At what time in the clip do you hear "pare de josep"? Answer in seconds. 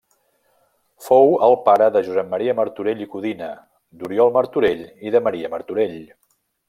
1.67-2.31